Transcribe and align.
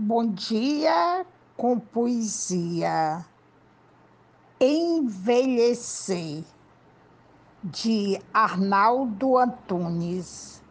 Bom 0.00 0.28
dia 0.28 1.26
com 1.56 1.76
poesia. 1.76 3.26
Envelhecer, 4.60 6.44
de 7.64 8.16
Arnaldo 8.32 9.36
Antunes. 9.36 10.62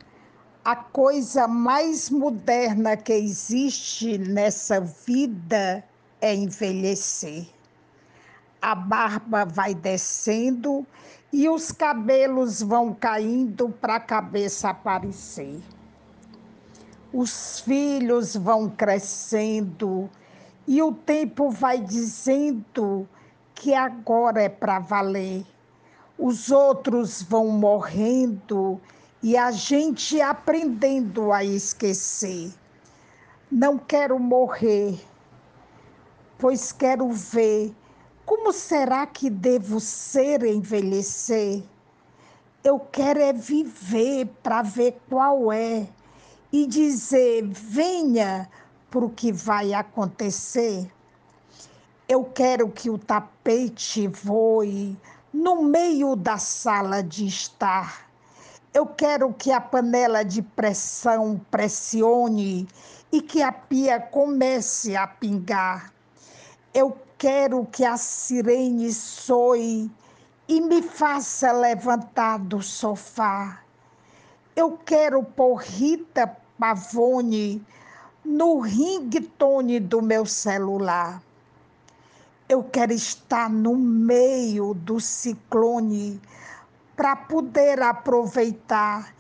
A 0.64 0.78
coisa 0.78 1.46
mais 1.46 2.10
moderna 2.10 2.96
que 2.96 3.12
existe 3.12 4.18
nessa 4.18 4.80
vida 4.80 5.84
é 6.22 6.34
envelhecer. 6.34 7.50
A 8.62 8.74
barba 8.74 9.44
vai 9.44 9.76
descendo 9.76 10.88
e 11.34 11.50
os 11.50 11.70
cabelos 11.74 12.62
vão 12.62 12.94
caindo 12.94 13.68
para 13.72 13.96
a 13.96 14.00
cabeça 14.00 14.70
aparecer 14.70 15.62
os 17.14 17.62
filhos 17.62 18.36
vão 18.36 18.70
crescendo 18.70 20.10
e 20.68 20.82
o 20.82 20.92
tempo 20.92 21.50
vai 21.50 21.80
dizendo 21.80 23.08
que 23.56 23.74
agora 23.74 24.42
é 24.42 24.50
para 24.50 24.80
valer. 24.80 25.46
Os 26.18 26.52
outros 26.52 27.22
vão 27.22 27.48
morrendo 27.48 28.80
e 29.24 29.38
a 29.38 29.52
gente 29.52 30.20
aprendendo 30.20 31.32
a 31.32 31.44
esquecer. 31.44 32.52
Não 33.50 33.78
quero 33.78 34.20
morrer, 34.20 35.00
pois 36.38 36.72
quero 36.74 37.10
ver 37.12 37.74
como 38.26 38.52
será 38.52 39.08
que 39.08 39.30
devo 39.30 39.80
ser 39.80 40.44
envelhecer. 40.44 41.64
Eu 42.64 42.80
quero 42.80 43.22
é 43.22 43.32
viver 43.32 44.26
para 44.44 44.62
ver 44.62 45.00
qual 45.08 45.54
é 45.54 45.88
e 46.52 46.66
dizer: 46.66 47.46
venha 47.46 48.50
para 48.90 49.06
o 49.06 49.10
que 49.10 49.32
vai 49.32 49.74
acontecer. 49.74 50.92
Eu 52.08 52.24
quero 52.24 52.70
que 52.70 52.90
o 52.90 52.98
tapete 52.98 54.08
voe 54.08 54.98
no 55.34 55.64
meio 55.64 56.16
da 56.16 56.38
sala 56.38 57.04
de 57.04 57.28
estar. 57.28 58.08
Eu 58.74 58.86
quero 58.86 59.34
que 59.34 59.52
a 59.52 59.60
panela 59.60 60.24
de 60.24 60.42
pressão 60.42 61.40
pressione 61.52 62.68
e 63.12 63.22
que 63.22 63.42
a 63.42 63.52
pia 63.52 64.00
comece 64.00 64.96
a 64.96 65.06
pingar. 65.08 65.92
Eu 66.74 66.98
quero 67.18 67.66
que 67.66 67.84
a 67.84 67.98
sirene 67.98 68.94
soe 68.94 69.92
e 70.48 70.62
me 70.62 70.82
faça 70.82 71.52
levantar 71.52 72.40
do 72.40 72.62
sofá. 72.62 73.60
Eu 74.58 74.72
quero 74.72 75.22
pôr 75.22 75.58
Rita 75.58 76.36
Pavone 76.58 77.64
no 78.26 78.60
ringtone 78.60 79.80
do 79.80 80.02
meu 80.02 80.26
celular. 80.26 81.22
Eu 82.50 82.64
quero 82.64 82.92
estar 82.92 83.52
no 83.52 83.76
meio 83.76 84.74
do 84.74 85.00
ciclone 85.00 86.20
para 86.96 87.16
poder 87.16 87.84
aproveitar. 87.84 89.14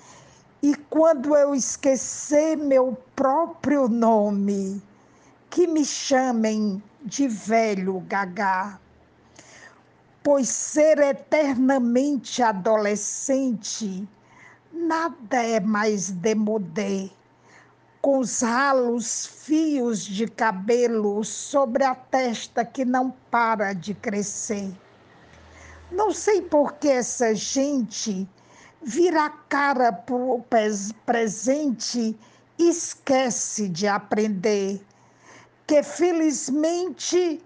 E 0.59 0.73
quando 0.89 1.35
eu 1.35 1.53
esquecer 1.53 2.57
meu 2.57 2.97
próprio 3.15 3.87
nome, 3.87 4.81
que 5.51 5.67
me 5.67 5.85
chamem 5.85 6.81
de 7.03 7.27
velho 7.27 7.99
gagá. 8.07 8.79
Pois 10.23 10.49
ser 10.49 10.97
eternamente 10.97 12.41
adolescente 12.41 14.09
nada 14.77 15.43
é 15.43 15.59
mais 15.59 16.11
demodé. 16.11 17.09
Com 18.01 18.19
os 18.19 18.41
ralos 18.41 19.25
fios 19.25 20.05
de 20.05 20.27
cabelo 20.27 21.23
sobre 21.23 21.83
a 21.83 21.95
testa 21.95 22.63
que 22.63 22.85
não 22.85 23.11
para 23.31 23.73
de 23.73 23.93
crescer. 23.93 24.71
Não 25.91 26.13
sei 26.13 26.41
por 26.41 26.73
que 26.73 26.87
essa 26.87 27.33
gente 27.33 28.29
vira 28.81 29.25
a 29.25 29.29
cara 29.29 29.91
para 29.91 30.15
o 30.15 30.45
presente 31.05 32.17
e 32.59 32.69
esquece 32.69 33.67
de 33.67 33.87
aprender 33.87 34.81
que 35.65 35.83
felizmente 35.83 37.43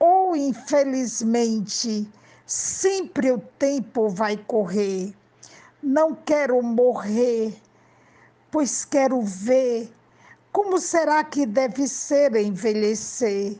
ou 0.00 0.34
infelizmente 0.34 2.10
sempre 2.44 3.30
o 3.30 3.38
tempo 3.38 4.08
vai 4.08 4.36
correr 4.36 5.14
não 5.82 6.14
quero 6.14 6.62
morrer, 6.62 7.60
pois 8.50 8.84
quero 8.84 9.20
ver 9.22 9.92
como 10.52 10.78
será 10.78 11.24
que 11.24 11.44
deve 11.44 11.88
ser 11.88 12.36
envelhecer. 12.36 13.58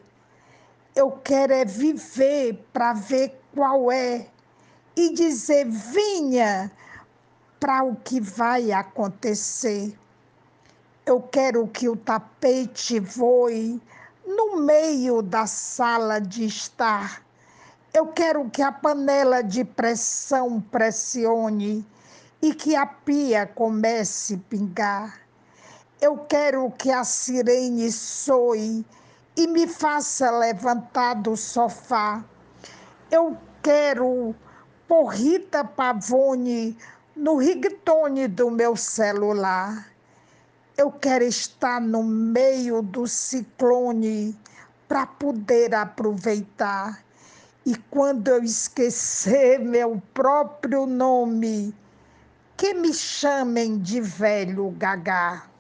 Eu 0.95 1.11
quero 1.11 1.53
é 1.53 1.65
viver 1.65 2.65
para 2.73 2.93
ver 2.93 3.41
qual 3.55 3.91
é 3.91 4.27
e 4.95 5.13
dizer: 5.15 5.67
vinha 5.67 6.71
para 7.59 7.83
o 7.83 7.97
que 7.97 8.21
vai 8.21 8.71
acontecer. 8.71 9.99
Eu 11.05 11.21
quero 11.23 11.67
que 11.67 11.89
o 11.89 11.97
tapete 11.97 13.01
voe 13.01 13.81
no 14.25 14.61
meio 14.61 15.23
da 15.23 15.47
sala 15.47 16.21
de 16.21 16.45
estar. 16.45 17.23
Eu 17.93 18.09
quero 18.09 18.49
que 18.51 18.63
a 18.63 18.71
panela 18.71 19.43
de 19.43 19.65
pressão 19.65 20.61
pressione 20.61 21.85
e 22.43 22.53
que 22.53 22.75
a 22.75 22.85
pia 22.85 23.47
comece 23.47 24.35
a 24.35 24.51
pingar. 24.51 25.21
Eu 26.01 26.19
quero 26.19 26.69
que 26.73 26.91
a 26.91 27.05
sirene 27.05 27.93
soe 27.93 28.85
e 29.37 29.47
me 29.47 29.69
faça 29.69 30.29
levantar 30.33 31.15
do 31.15 31.37
sofá. 31.37 32.25
Eu 33.09 33.39
quero 33.63 34.35
por 34.89 35.07
Rita 35.07 35.65
Pavone 35.65 36.77
no 37.15 37.37
ringtone 37.37 38.27
do 38.27 38.51
meu 38.51 38.75
celular. 38.75 39.87
Eu 40.77 40.91
quero 40.91 41.25
estar 41.25 41.81
no 41.81 42.03
meio 42.03 42.83
do 42.83 43.07
ciclone 43.07 44.37
para 44.89 45.07
poder 45.07 45.75
aproveitar. 45.77 47.05
E 47.65 47.77
quando 47.77 48.27
eu 48.27 48.43
esquecer 48.43 49.61
meu 49.63 50.03
próprio 50.13 50.87
nome, 50.87 51.73
que 52.63 52.75
me 52.75 52.95
chamem 52.95 53.77
de 53.77 54.01
velho 54.01 54.71
gagá. 54.79 55.52